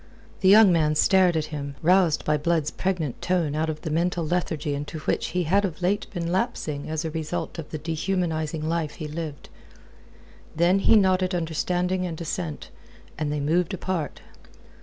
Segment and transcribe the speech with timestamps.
[0.39, 4.25] The young man stared at him, roused by Blood's pregnant tone out of the mental
[4.25, 8.67] lethargy into which he had of late been lapsing as a result of the dehumanizing
[8.67, 9.49] life he lived.
[10.55, 12.71] Then he nodded understanding and assent,
[13.19, 14.21] and they moved apart.